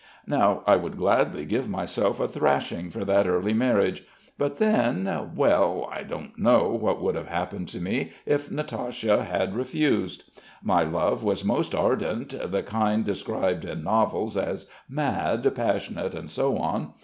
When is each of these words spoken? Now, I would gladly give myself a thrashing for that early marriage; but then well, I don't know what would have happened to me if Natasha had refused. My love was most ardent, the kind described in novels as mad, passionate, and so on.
Now, 0.25 0.63
I 0.65 0.77
would 0.77 0.97
gladly 0.97 1.45
give 1.45 1.69
myself 1.69 2.19
a 2.19 2.27
thrashing 2.27 2.89
for 2.89 3.05
that 3.05 3.27
early 3.27 3.53
marriage; 3.53 4.03
but 4.35 4.55
then 4.57 5.31
well, 5.35 5.87
I 5.91 6.01
don't 6.01 6.35
know 6.39 6.69
what 6.69 6.99
would 7.03 7.13
have 7.13 7.27
happened 7.27 7.67
to 7.67 7.79
me 7.79 8.09
if 8.25 8.49
Natasha 8.49 9.23
had 9.23 9.55
refused. 9.55 10.23
My 10.63 10.81
love 10.81 11.21
was 11.23 11.45
most 11.45 11.75
ardent, 11.75 12.29
the 12.51 12.63
kind 12.63 13.05
described 13.05 13.63
in 13.63 13.83
novels 13.83 14.37
as 14.37 14.67
mad, 14.89 15.53
passionate, 15.53 16.15
and 16.15 16.31
so 16.31 16.57
on. 16.57 16.93